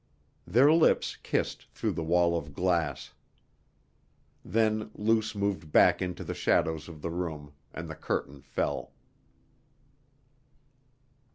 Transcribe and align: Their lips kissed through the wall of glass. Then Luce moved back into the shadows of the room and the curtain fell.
Their 0.47 0.73
lips 0.73 1.15
kissed 1.21 1.65
through 1.69 1.91
the 1.91 2.01
wall 2.03 2.35
of 2.35 2.55
glass. 2.55 3.13
Then 4.43 4.89
Luce 4.95 5.35
moved 5.35 5.71
back 5.71 6.01
into 6.01 6.23
the 6.23 6.33
shadows 6.33 6.87
of 6.89 7.03
the 7.03 7.11
room 7.11 7.53
and 7.71 7.87
the 7.87 7.93
curtain 7.93 8.41
fell. 8.41 8.93